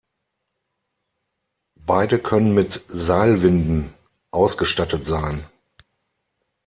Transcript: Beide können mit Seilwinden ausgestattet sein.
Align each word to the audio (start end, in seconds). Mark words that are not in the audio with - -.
Beide 1.79 2.17
können 2.17 2.55
mit 2.55 2.85
Seilwinden 2.87 3.93
ausgestattet 4.31 5.05
sein. 5.05 5.45